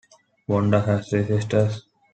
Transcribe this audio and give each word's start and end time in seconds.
Vonda 0.49 0.83
has 0.83 1.09
three 1.09 1.27
sisters. 1.27 1.85